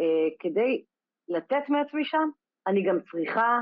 [0.00, 0.84] אה, כדי
[1.28, 2.28] לתת מעצמי שם,
[2.66, 3.60] אני גם צריכה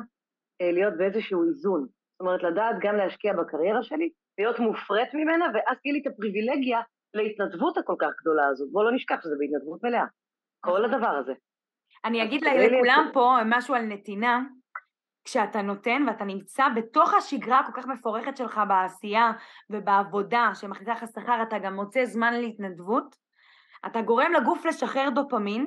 [0.60, 1.80] אה, להיות באיזשהו איזון.
[1.80, 6.80] זאת אומרת, לדעת גם להשקיע בקריירה שלי, להיות מופרית ממנה, ואז תהיה לי את הפריבילגיה
[7.14, 8.68] להתנדבות הכל כך גדולה הזאת.
[8.72, 10.06] בואו לא נשכח שזה בהתנדבות מלאה.
[10.64, 11.32] כל הדבר הזה.
[12.04, 14.40] אני אגיד לכולם פה משהו על נתינה.
[15.24, 19.30] כשאתה נותן ואתה נמצא בתוך השגרה הכל כך מפורכת שלך בעשייה
[19.70, 23.16] ובעבודה שמחליטה לך שכר, אתה גם מוצא זמן להתנדבות,
[23.86, 25.66] אתה גורם לגוף לשחרר דופמין.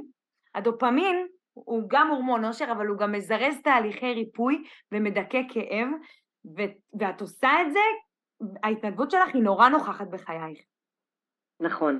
[0.55, 5.87] הדופמין הוא גם הורמון אושר, אבל הוא גם מזרז תהליכי ריפוי ומדכא כאב,
[6.57, 7.79] ו- ואת עושה את זה,
[8.63, 10.59] ההתנדבות שלך היא נורא נוכחת בחייך.
[11.59, 11.99] נכון,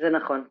[0.00, 0.48] זה נכון.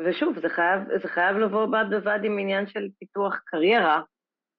[0.00, 4.02] ושוב, זה חייב, זה חייב לבוא בד בבד עם עניין של פיתוח קריירה,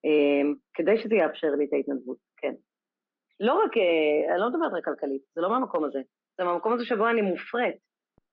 [0.06, 2.54] אמ, כדי שזה יאפשר לי את ההתנדבות, כן.
[3.39, 6.00] לא רק, אה, אני לא מדברת רק כלכלית, זה לא מהמקום הזה.
[6.38, 7.76] זה מהמקום הזה שבו אני מופרית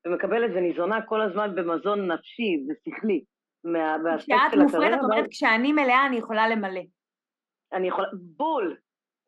[0.07, 3.25] ומקבלת וניזונה כל הזמן במזון נפשי ושכלי.
[4.19, 6.81] כשאת מופרדת, את אומרת, כשאני מלאה אני יכולה למלא.
[7.73, 8.77] אני יכולה, בול!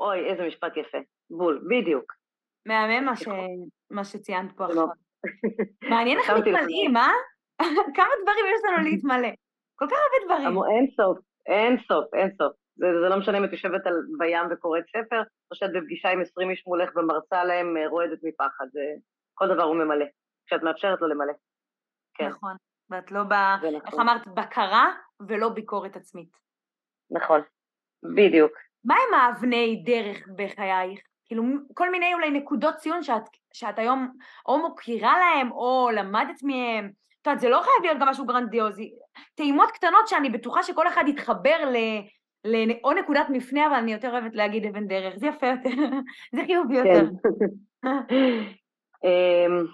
[0.01, 0.99] אוי, איזה משפט יפה.
[1.31, 2.13] בול, בדיוק.
[2.67, 3.29] מהמם מה, ש...
[3.91, 4.87] מה שציינת פה עכשיו.
[5.91, 7.13] מעניין איך מתמלאים, אה?
[7.97, 9.29] כמה דברים יש לנו להתמלא.
[9.79, 10.77] כל כך הרבה דברים.
[10.77, 12.53] אין סוף, אין סוף, אין סוף.
[12.77, 16.21] זה, זה לא משנה אם את יושבת על, בים וקוראת ספר, או שאת בפגישה עם
[16.21, 18.67] 20 איש מולך ומרצה להם אה, רועדת מפחד.
[18.73, 18.81] זה,
[19.35, 20.07] כל דבר הוא ממלא,
[20.47, 21.33] כשאת מאפשרת לו למלא.
[22.15, 22.29] כן.
[22.29, 22.57] נכון,
[22.91, 23.33] ואת לא ב...
[23.33, 23.75] נכון.
[23.75, 24.27] איך אמרת?
[24.27, 24.93] בקרה
[25.29, 26.37] ולא ביקורת עצמית.
[27.11, 27.41] נכון,
[28.17, 28.53] בדיוק.
[28.85, 31.01] מה הם האבני דרך בחייך?
[31.25, 31.43] כאילו,
[31.75, 34.17] כל מיני אולי נקודות ציון שאת, שאת היום
[34.47, 36.91] או מוכירה להם או למדת מהם.
[37.27, 38.93] את יודעת, זה לא חייב להיות גם משהו גרנדיוזי.
[39.35, 41.77] טעימות קטנות שאני בטוחה שכל אחד יתחבר ל...
[42.45, 42.71] ל...
[42.85, 45.17] או נקודת מפנה, אבל אני יותר אוהבת להגיד אבן דרך.
[45.17, 45.71] זה יפה יותר,
[46.35, 47.01] זה חיובי יותר.
[47.01, 47.89] כן.
[49.05, 49.67] אמ,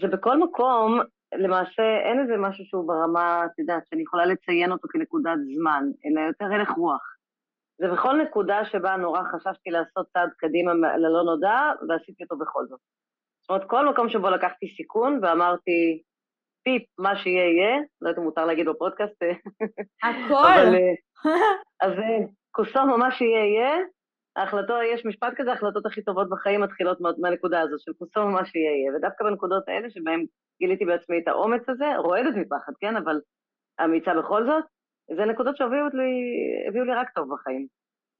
[0.00, 1.00] זה בכל מקום,
[1.34, 6.20] למעשה אין איזה משהו שהוא ברמה, את יודעת, שאני יכולה לציין אותו כנקודת זמן, אלא
[6.20, 7.16] יותר הלך רוח.
[7.78, 12.80] זה בכל נקודה שבה נורא חששתי לעשות צעד קדימה ללא נודע, ועשיתי אותו בכל זאת.
[13.40, 16.02] זאת אומרת, כל מקום שבו לקחתי סיכון ואמרתי,
[16.64, 19.22] פיפ, מה שיהיה יהיה, לא יודעת אם מותר להגיד בפודקאסט.
[20.02, 20.34] הכל.
[20.34, 20.74] אבל,
[21.84, 21.92] אז
[22.50, 23.76] קוסומו, מה שיהיה יהיה,
[24.36, 28.72] ההחלטות, יש משפט כזה, ההחלטות הכי טובות בחיים מתחילות מהנקודה הזאת של קוסומו, מה שיהיה
[28.72, 28.96] יהיה.
[28.96, 30.24] ודווקא בנקודות האלה, שבהן
[30.60, 33.20] גיליתי בעצמי את האומץ הזה, רועדת מפחד, כן, אבל
[33.84, 34.64] אמיצה בכל זאת,
[35.16, 37.66] זה נקודות שהביאו לי, לי רק טוב בחיים.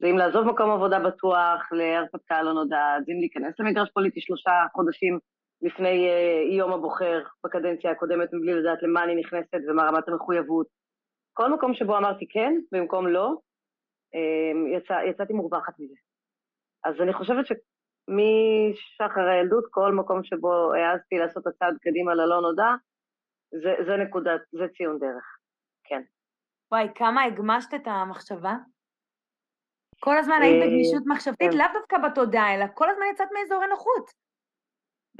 [0.01, 4.51] זה אם לעזוב מקום עבודה בטוח, להרפתקה לא נודעת, זה אם להיכנס למגרש פוליטי שלושה
[4.75, 5.19] חודשים
[5.63, 10.67] לפני uh, יום הבוחר בקדנציה הקודמת, מבלי לדעת למה אני נכנסת ומה רמת המחויבות.
[11.33, 13.35] כל מקום שבו אמרתי כן, במקום לא,
[14.15, 15.95] uh, יצא, יצאתי מורווחת מזה.
[16.85, 22.71] אז אני חושבת שמשחר הילדות, כל מקום שבו העזתי לעשות את הצעד קדימה ללא נודע,
[23.63, 25.37] זה, זה נקודת, זה ציון דרך,
[25.85, 26.03] כן.
[26.73, 28.55] וואי, כמה הגמשת את המחשבה?
[30.01, 31.59] כל הזמן היית בגמישות מחשבתית, כן.
[31.59, 34.11] לאו דווקא בתודעה, אלא כל הזמן יצאת מאזורי נוחות.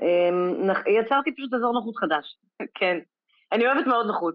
[0.03, 2.37] אמ, יצרתי פשוט אזור נוחות חדש,
[2.79, 2.99] כן.
[3.53, 4.35] אני אוהבת מאוד נוחות.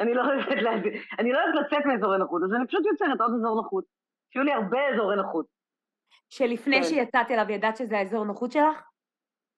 [0.00, 0.48] אני לא אוהבת,
[1.18, 3.84] אני לא אוהבת לצאת מאזורי נוחות, אז אני פשוט יוצרת עוד אזור נוחות.
[4.32, 5.46] שיהיו לי הרבה אזורי נוחות.
[6.30, 6.82] שלפני כן.
[6.82, 8.82] שיצאת אליו ידעת שזה האזור נוחות שלך?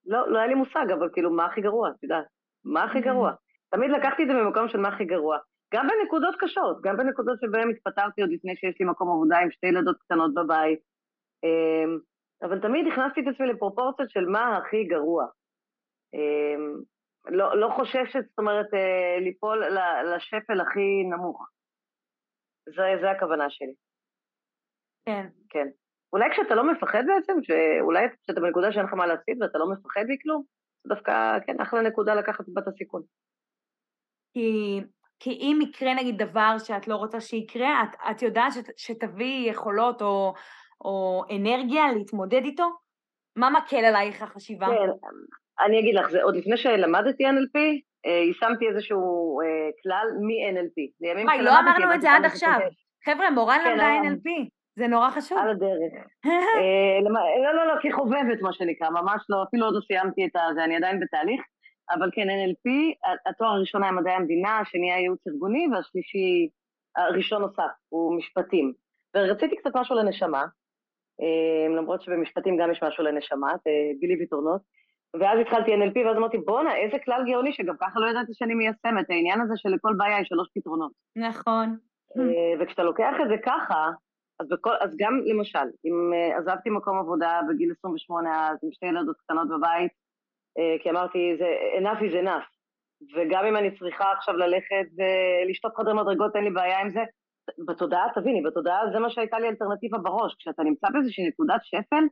[0.07, 2.25] לא, לא היה לי מושג, אבל כאילו, מה הכי גרוע, את יודעת?
[2.65, 3.33] מה הכי גרוע?
[3.71, 5.39] תמיד לקחתי את זה ממקום של מה הכי גרוע.
[5.75, 9.67] גם בנקודות קשות, גם בנקודות שבהן התפטרתי עוד לפני שיש לי מקום עבודה עם שתי
[9.67, 10.79] ילדות קטנות בבית.
[11.45, 11.99] אמ,
[12.43, 15.27] אבל תמיד הכנסתי את עצמי לפרופורציות של מה הכי גרוע.
[16.15, 16.83] אמ,
[17.27, 19.65] לא, לא חוששת, זאת אומרת, אה, ליפול
[20.15, 21.49] לשפל הכי נמוך.
[22.67, 23.75] זה, זה הכוונה שלי.
[25.07, 25.27] כן.
[25.49, 25.67] כן.
[26.13, 30.05] אולי כשאתה לא מפחד בעצם, שאולי כשאתה בנקודה שאין לך מה להפסיד ואתה לא מפחד
[30.09, 30.43] מכלום,
[30.85, 33.03] זה דווקא, כן, אחלה נקודה לקחת בת הסיכון.
[34.35, 34.81] כי,
[35.21, 40.03] כי אם יקרה נגיד דבר שאת לא רוצה שיקרה, את, את יודעת שת, שתביא יכולות
[40.03, 40.35] או,
[40.85, 42.69] או אנרגיה להתמודד איתו?
[43.37, 44.67] מה מקל עלייך החשיבה?
[44.67, 44.91] כן,
[45.67, 47.59] אני אגיד לך, זה עוד לפני שלמדתי NLP,
[48.07, 49.47] אה, יישמתי איזשהו אה,
[49.83, 51.07] כלל מ-NLP.
[51.25, 52.59] וואי, לא אמרנו את זה עד עכשיו.
[53.05, 55.39] חבר'ה, מורן כן, למדה NLP, זה נורא חשוב.
[55.39, 55.93] על הדרך.
[56.61, 56.99] אה,
[57.45, 60.77] לא, לא, לא, כחובבת, מה שנקרא, ממש לא, אפילו עוד לא סיימתי את זה, אני
[60.77, 61.41] עדיין בתהליך.
[61.91, 62.71] אבל כן, NLP,
[63.27, 66.49] התואר הראשון היה מדעי המדינה, השני היה ייעוץ ארגוני, והשלישי,
[66.97, 68.73] הראשון נוסף, הוא משפטים.
[69.17, 70.45] ורציתי קצת משהו לנשמה,
[71.77, 73.53] למרות שבמשפטים גם יש משהו לנשמה,
[74.03, 74.63] believe it or not.
[75.21, 79.11] ואז התחלתי NLP, ואז אמרתי, בואנה, איזה כלל גאוני, שגם ככה לא ידעתי שאני מיישמת,
[79.11, 80.93] העניין הזה שלכל בעיה יש שלוש פתרונות.
[81.17, 81.77] נכון.
[82.19, 83.91] אה, וכשאתה לוקח את זה ככה,
[84.41, 88.87] אז, בכל, אז גם למשל, אם uh, עזבתי מקום עבודה בגיל 28 אז עם שתי
[88.87, 89.93] ילדות קטנות בבית,
[90.59, 91.49] uh, כי אמרתי, זה
[91.81, 92.47] enough is enough.
[93.15, 97.01] וגם אם אני צריכה עכשיו ללכת ולשתות חדר מדרגות, אין לי בעיה עם זה.
[97.67, 100.35] בתודעה, תביני, בתודעה זה מה שהייתה לי אלטרנטיבה בראש.
[100.39, 102.05] כשאתה נמצא באיזושהי נקודת שפל,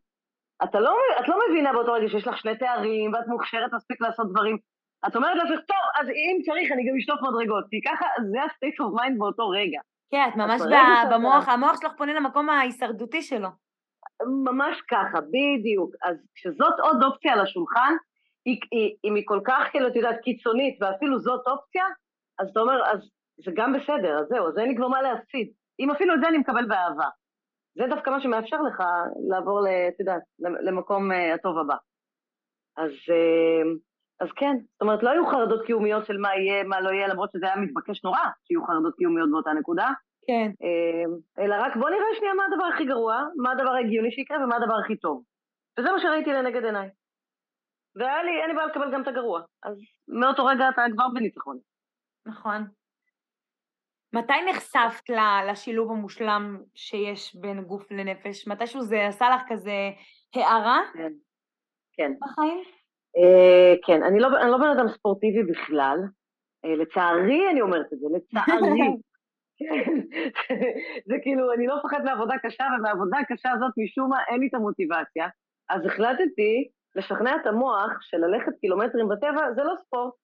[0.65, 4.31] אתה לא, את לא מבינה באותו רגע שיש לך שני תארים ואת מוכשרת מספיק לעשות
[4.31, 4.59] דברים.
[5.07, 8.85] את אומרת לעצמך, טוב, אז אם צריך אני גם אשטוף מדרגות, כי ככה זה ה-state
[8.85, 9.81] of mind באותו רגע.
[10.11, 10.61] כן, את ממש
[11.11, 13.49] במוח, המוח שלך פונה למקום ההישרדותי שלו.
[14.45, 15.91] ממש ככה, בדיוק.
[16.03, 17.95] אז כשזאת עוד אופציה על השולחן,
[18.45, 21.85] היא, היא, אם היא כל כך, כאילו, את יודעת, קיצונית, ואפילו זאת אופציה,
[22.39, 23.11] אז אתה אומר, אז
[23.45, 25.49] זה גם בסדר, אז זהו, אז אין לי כבר מה להפסיד.
[25.81, 27.09] אם אפילו את זה אני מקבל באהבה.
[27.79, 28.83] זה דווקא מה שמאפשר לך
[29.29, 31.75] לעבור, את יודעת, למקום אה, הטוב הבא.
[32.77, 33.63] אז, אה,
[34.21, 37.31] אז כן, זאת אומרת, לא היו חרדות קיומיות של מה יהיה, מה לא יהיה, למרות
[37.33, 39.89] שזה היה מתבקש נורא שיהיו חרדות קיומיות באותה נקודה.
[40.27, 40.51] כן.
[40.63, 44.57] אה, אלא רק בוא נראה שנייה מה הדבר הכי גרוע, מה הדבר ההגיוני שיקרה ומה
[44.57, 45.23] הדבר הכי טוב.
[45.79, 46.89] וזה מה שראיתי לנגד עיניי.
[47.97, 49.41] והיה לי, אין לי בעיה לקבל גם את הגרוע.
[49.63, 49.77] אז
[50.09, 51.59] מאותו רגע אתה כבר בניצחון.
[52.27, 52.67] נכון.
[54.13, 55.11] מתי נחשפת
[55.51, 58.49] לשילוב המושלם שיש בין גוף לנפש?
[58.49, 59.91] מתישהו זה עשה לך כזה
[60.35, 60.81] הערה?
[60.95, 61.13] כן.
[61.93, 62.13] כן.
[62.21, 62.59] בחיים?
[63.17, 65.99] אה, כן, אני לא, אני לא בן אדם ספורטיבי בכלל.
[66.65, 68.81] אה, לצערי אני אומרת את זה, לצערי.
[71.09, 74.55] זה כאילו, אני לא מפחד מעבודה קשה, ומהעבודה הקשה הזאת משום מה אין לי את
[74.55, 75.29] המוטיבציה.
[75.69, 80.15] אז החלטתי לשכנע את המוח של ללכת קילומטרים בטבע, זה לא ספורט,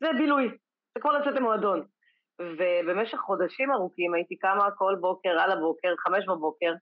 [0.00, 0.48] זה בילוי,
[0.94, 1.86] זה כמו לצאת למועדון.
[2.40, 6.72] ובמשך חודשים ארוכים הייתי קמה כל בוקר, על הבוקר, חמש בבוקר,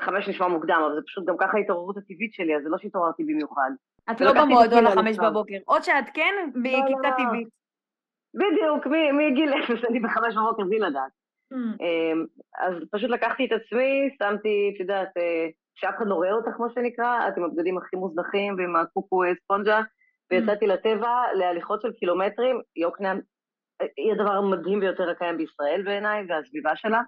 [0.00, 3.24] חמש נשמע מוקדם, אבל זה פשוט גם ככה ההתעוררות הטבעית שלי, אז זה לא שהתעוררתי
[3.24, 3.70] במיוחד.
[4.10, 7.16] את לא במועדון לחמש בבוקר, עוד שאת כן, בכיתה לא, לא.
[7.16, 7.48] טבעית.
[8.34, 11.12] בדיוק, מגיל אפס אני בחמש בבוקר בלי לדעת.
[11.52, 11.56] Hmm.
[11.80, 12.24] אמ,
[12.58, 16.66] אז פשוט לקחתי את עצמי, שמתי, את יודעת, אה, שאף אחד לא רואה אותך, כמו
[16.74, 19.80] שנקרא, את עם הבגדים הכי מוזנחים ועם הקוקו ספונג'ה,
[20.30, 20.68] ויצאתי hmm.
[20.68, 23.20] לטבע להליכות של קילומטרים, יוקנעם
[23.96, 27.00] היא הדבר המדהים ביותר הקיים בישראל בעיניי, והסביבה שלה.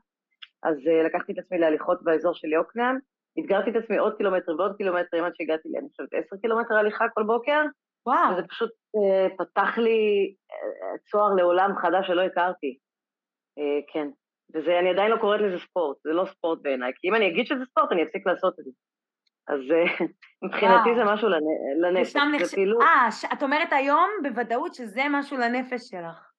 [0.62, 2.98] אז uh, לקחתי את עצמי להליכות באזור של יוקנעם,
[3.40, 7.22] אתגרתי את עצמי עוד קילומטרים ועוד קילומטרים עד שהגעתי, אני חושבת, עשר קילומטר הליכה כל
[7.22, 7.62] בוקר.
[8.06, 8.32] וואו.
[8.32, 12.78] וזה פשוט uh, פתח לי uh, צוהר לעולם חדש שלא הכרתי.
[13.58, 14.08] Uh, כן.
[14.54, 17.46] וזה, אני עדיין לא קוראת לזה ספורט, זה לא ספורט בעיניי, כי אם אני אגיד
[17.46, 18.70] שזה ספורט, אני אפסיק לעשות את זה.
[19.48, 19.60] אז
[20.44, 21.28] מבחינתי זה משהו
[21.82, 22.12] לנפש.
[22.12, 22.80] זה כאילו...
[22.80, 26.29] אה, את אומרת היום בוודאות שזה משהו לנפש שלך.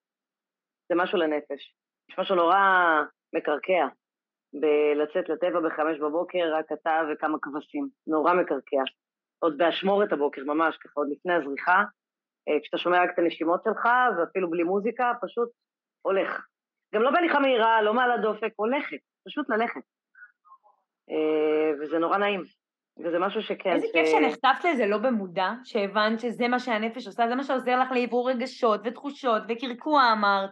[0.92, 1.74] זה משהו לנפש.
[2.10, 2.58] יש משהו נורא
[3.34, 3.88] מקרקע
[4.54, 7.90] בלצאת לטבע בחמש בבוקר, רק אתה וכמה כבשים.
[8.08, 8.84] נורא מקרקע.
[9.40, 11.84] עוד באשמורת הבוקר, ממש, ככה, עוד לפני הזריחה.
[12.48, 15.50] אה, כשאתה שומע רק את הנשימות שלך, ואפילו בלי מוזיקה, פשוט
[16.02, 16.46] הולך.
[16.96, 19.82] גם לא בהליכה מהירה, לא מעל הדופק, הולכת, פשוט ללכת.
[21.10, 22.44] אה, וזה נורא נעים.
[23.00, 23.74] וזה משהו שכן...
[23.74, 27.92] איזה כיף שנחשפת לזה לא במודע, שהבנת שזה מה שהנפש עושה, זה מה שעוזר לך
[27.92, 30.50] לעבור רגשות ותחושות וקרקוע אמרת,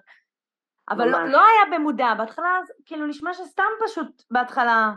[0.90, 4.92] אבל לא, לא היה במודע, בהתחלה כאילו נשמע שסתם פשוט בהתחלה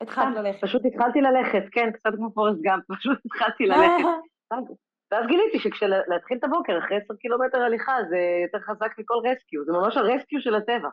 [0.00, 0.60] התחלת ללכת.
[0.62, 4.04] פשוט התחלתי ללכת, כן, קצת כמו פורסט גאמפ, פשוט התחלתי ללכת.
[5.12, 9.72] ואז גיליתי שכשלהתחיל את הבוקר אחרי עשר קילומטר הליכה זה יותר חזק מכל רסקיו, זה
[9.72, 10.88] ממש הרסקיו של הטבע.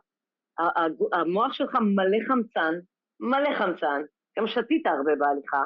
[1.14, 2.74] המוח שלך מלא חמצן,
[3.20, 4.02] מלא חמצן,
[4.40, 5.64] גם שתית הרבה בהליכה,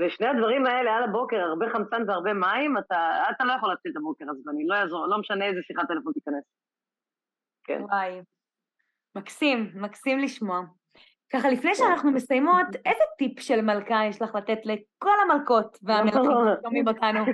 [0.00, 3.96] ושני הדברים האלה על הבוקר, הרבה חמצן והרבה מים, אתה, אתה לא יכול להתחיל את
[3.96, 6.44] הבוקר עצבני, לא יעזור, לא משנה איזה שיחת טלפון תיכנס.
[7.68, 7.82] כן.
[7.82, 8.20] וואי,
[9.16, 10.60] מקסים, מקסים לשמוע.
[11.32, 11.74] ככה, לפני כן.
[11.74, 17.24] שאנחנו מסיימות, איזה טיפ של מלכה יש לך לתת לכל המלכות והמלכים ששומעים אותנו?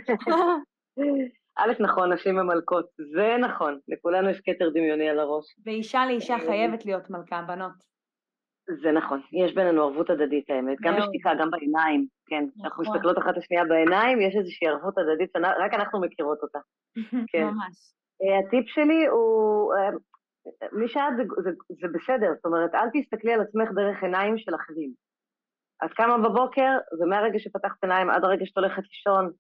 [1.59, 5.45] א', נכון, נשים ומלכות, זה נכון, לכולנו יש כתר דמיוני על הראש.
[5.67, 7.95] ואישה לאישה חייבת להיות מלכה, בנות.
[8.83, 12.45] זה נכון, יש בינינו ערבות הדדית האמת, גם בשתיקה, גם בעיניים, כן.
[12.65, 12.95] אנחנו נכון.
[12.95, 16.59] מסתכלות אחת לשנייה בעיניים, יש איזושהי ערבות הדדית, רק אנחנו מכירות אותה.
[17.33, 17.45] כן.
[17.45, 17.77] ממש.
[18.23, 19.91] אה, הטיפ שלי הוא, אה,
[20.73, 24.55] מי שאת זה, זה, זה בסדר, זאת אומרת, אל תסתכלי על עצמך דרך עיניים של
[24.55, 24.93] אחרים.
[25.85, 29.31] את קמה בבוקר, ומהרגע שפתחת עיניים עד הרגע שאת הולכת לישון,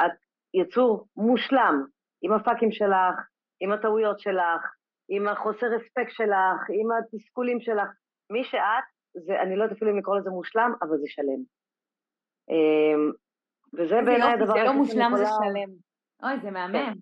[0.00, 0.12] את
[0.54, 1.84] יצור מושלם,
[2.22, 3.16] עם הפאקים שלך,
[3.60, 4.62] עם הטעויות שלך,
[5.08, 7.88] עם החוסר אספקט שלך, עם התסכולים שלך.
[8.30, 11.42] מי שאת, זה, אני לא יודעת אפילו אם לקרוא לזה מושלם, אבל זה שלם.
[12.50, 13.12] אמ,
[13.74, 15.70] וזה בעיניי הדבר זה לא מושלם, זה שלם.
[16.22, 16.94] אוי, זה מהמם.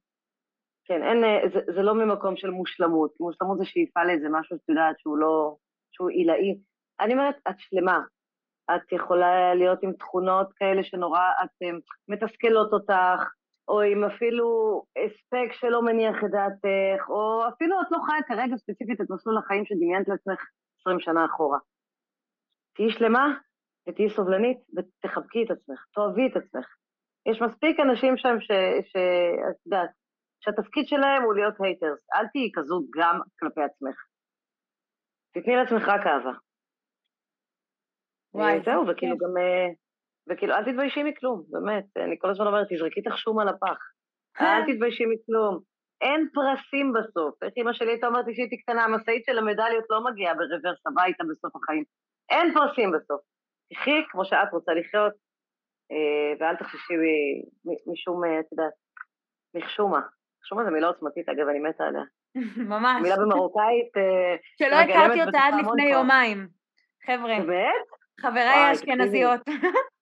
[0.89, 3.11] כן, אין, אה, זה, זה לא ממקום של מושלמות.
[3.21, 5.57] מושלמות זה שאיפה לאיזה משהו שאת יודעת שהוא לא,
[5.91, 6.59] שהוא עילאי.
[7.01, 8.01] אני אומרת, את שלמה.
[8.75, 11.71] את יכולה להיות עם תכונות כאלה שנורא, את אה,
[12.09, 13.23] מתסכלות אותך,
[13.69, 19.01] או עם אפילו הספק שלא מניח את דעתך, או אפילו את לא חיה כרגע ספציפית
[19.01, 20.41] את מסלול החיים שדמיינת לעצמך
[20.81, 21.59] 20 שנה אחורה.
[22.75, 23.35] תהיי שלמה
[23.89, 26.67] ותהיי סובלנית ותחבקי את עצמך, תאהבי את עצמך.
[27.27, 29.91] יש מספיק אנשים שם שאת יודעת,
[30.41, 32.01] שהתפקיד שלהם הוא להיות הייטרס.
[32.15, 33.97] אל תהיי כזו גם כלפי עצמך.
[35.35, 36.33] תתני לעצמך רק אהבה.
[38.35, 39.37] וואי, זהו, וכאילו גם...
[39.39, 39.69] אה,
[40.29, 41.85] וכאילו, אל תתביישי מכלום, באמת.
[41.97, 43.79] אני כל הזמן אומרת, תזרקי את החשום על הפח.
[44.41, 45.61] אל תתביישי מכלום.
[46.01, 47.43] אין פרסים בסוף.
[47.43, 51.25] איך אמא שלי הייתה אומרת לי שהייתי קטנה, המשאית של המדליות לא מגיעה ברוורס הביתה
[51.31, 51.85] בסוף החיים.
[52.31, 53.21] אין פרסים בסוף.
[53.73, 55.13] תחי כמו שאת רוצה לחיות,
[55.93, 56.95] אה, ואל תחששי
[57.93, 58.73] משום, אה, את יודעת,
[59.55, 60.01] מחשומה.
[60.49, 62.03] מחשומה זו מילה עוצמתית, אגב, אני מתה עליה.
[62.75, 63.03] ממש.
[63.03, 63.97] מילה במרוקאית...
[63.97, 66.49] אה, שלא הכרתי אותה עד לפני יומיים.
[67.07, 67.41] חבר'ה.
[67.41, 67.87] באמת?
[68.21, 69.41] חבריי האשכנזיות.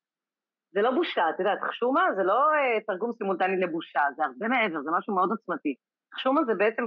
[0.74, 4.82] זה לא בושה, את יודעת, חשומה זה לא uh, תרגום סימולטני לבושה, זה הרבה מעבר,
[4.82, 5.74] זה משהו מאוד עוצמתי.
[6.14, 6.85] חשומה זה בעצם,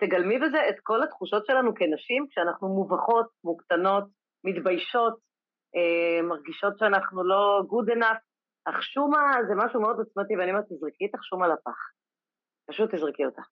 [0.00, 4.04] תגלמי בזה את כל התחושות שלנו כנשים, כשאנחנו מובכות, מוקטנות,
[4.44, 5.14] מתביישות,
[5.76, 8.22] uh, מרגישות שאנחנו לא good enough.
[8.66, 11.99] החשומה זה משהו מאוד עוצמתי, ואני אומרת, תזרקי את החשומה לפח.
[12.70, 13.42] פשוט תזרקי אותה.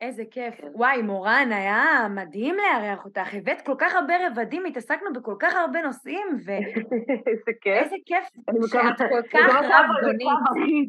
[0.00, 0.54] איזה כיף.
[0.60, 0.68] כן.
[0.74, 3.34] וואי, מורן, היה מדהים לארח אותך.
[3.34, 6.50] הבאת כל כך הרבה רבדים, התעסקנו בכל כך הרבה נושאים, ו...
[7.30, 7.82] איזה כיף.
[7.82, 8.24] איזה כיף
[8.66, 10.88] שאת כל כך רבגונית.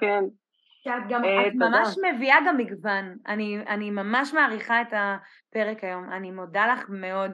[0.00, 0.24] כן.
[0.84, 3.16] שאת גם, אה, את ממש מביאה גם מגוון.
[3.26, 6.12] אני, אני ממש מעריכה את הפרק היום.
[6.12, 7.30] אני מודה לך מאוד.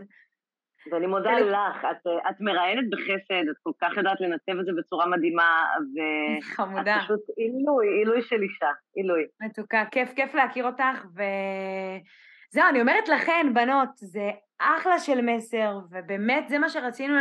[0.92, 1.52] ואני מודה אל...
[1.52, 5.64] לך, את, את מראיינת בחסד, את כל כך יודעת לנתב את זה בצורה מדהימה,
[5.94, 6.98] ואת חמודה.
[7.04, 9.22] פשוט עילוי, עילוי של אישה, עילוי.
[9.40, 16.48] מתוקה, כיף, כיף להכיר אותך, וזהו, אני אומרת לכן, בנות, זה אחלה של מסר, ובאמת
[16.48, 17.14] זה מה שרצינו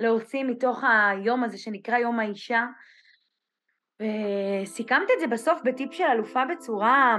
[0.00, 2.66] להוציא מתוך היום הזה שנקרא יום האישה.
[4.00, 7.16] וסיכמת את זה בסוף בטיפ של אלופה בצורה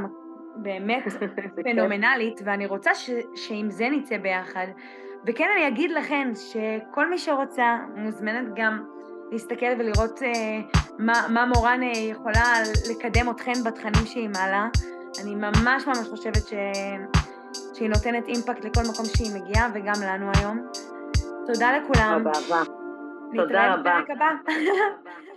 [0.55, 1.03] באמת
[1.63, 4.67] פנומנלית, ואני רוצה ש, שעם זה נצא ביחד.
[5.27, 8.83] וכן אני אגיד לכן שכל מי שרוצה מוזמנת גם
[9.31, 10.29] להסתכל ולראות אה,
[10.99, 12.53] מה, מה מורן אה, יכולה
[12.91, 14.67] לקדם אתכן בתכנים שהיא מעלה.
[15.21, 16.53] אני ממש ממש חושבת ש...
[17.73, 20.67] שהיא נותנת אימפקט לכל מקום שהיא מגיעה וגם לנו היום.
[21.47, 22.23] תודה לכולם.
[22.23, 22.63] תודה רבה.
[23.35, 23.73] תודה רבה.
[23.73, 24.29] נתראה בפרק הבא.